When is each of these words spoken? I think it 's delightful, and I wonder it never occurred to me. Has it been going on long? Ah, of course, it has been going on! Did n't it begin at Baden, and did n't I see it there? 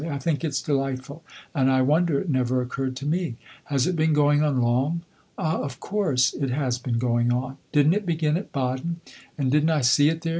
I 0.09 0.17
think 0.17 0.43
it 0.43 0.55
's 0.55 0.63
delightful, 0.63 1.23
and 1.53 1.69
I 1.69 1.83
wonder 1.83 2.17
it 2.19 2.27
never 2.27 2.59
occurred 2.63 2.95
to 2.95 3.05
me. 3.05 3.35
Has 3.65 3.85
it 3.85 3.95
been 3.95 4.13
going 4.13 4.41
on 4.41 4.59
long? 4.59 5.01
Ah, 5.37 5.59
of 5.59 5.79
course, 5.79 6.33
it 6.33 6.49
has 6.49 6.79
been 6.79 6.97
going 6.97 7.31
on! 7.31 7.57
Did 7.71 7.89
n't 7.89 7.93
it 7.93 8.05
begin 8.07 8.35
at 8.35 8.51
Baden, 8.51 9.01
and 9.37 9.51
did 9.51 9.63
n't 9.65 9.69
I 9.69 9.81
see 9.81 10.09
it 10.09 10.21
there? 10.23 10.29